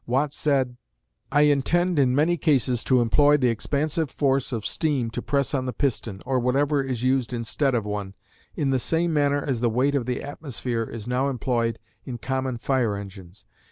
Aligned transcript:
Watt 0.07 0.33
said: 0.33 0.77
I 1.31 1.41
intend 1.41 1.99
in 1.99 2.15
many 2.15 2.35
cases 2.35 2.83
to 2.85 3.01
employ 3.01 3.37
the 3.37 3.49
expansive 3.49 4.09
force 4.09 4.51
of 4.51 4.65
steam 4.65 5.11
to 5.11 5.21
press 5.21 5.53
on 5.53 5.67
the 5.67 5.73
piston, 5.73 6.23
or 6.25 6.39
whatever 6.39 6.81
is 6.81 7.03
used 7.03 7.33
instead 7.33 7.75
of 7.75 7.85
one, 7.85 8.15
in 8.55 8.71
the 8.71 8.79
same 8.79 9.13
manner 9.13 9.43
as 9.45 9.61
the 9.61 9.69
weight 9.69 9.93
of 9.93 10.07
the 10.07 10.23
atmosphere 10.23 10.85
is 10.85 11.07
now 11.07 11.29
employed 11.29 11.77
in 12.03 12.17
common 12.17 12.57
fire 12.57 12.95
engines. 12.95 13.45